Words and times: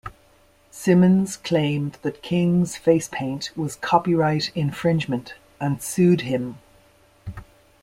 Simmons 0.71 1.37
claimed 1.37 1.99
that 2.01 2.23
King's 2.23 2.75
face 2.75 3.07
paint 3.07 3.51
was 3.55 3.75
copyright 3.75 4.51
infringement 4.55 5.35
and 5.59 5.79
sued 5.79 6.21
him. 6.21 6.57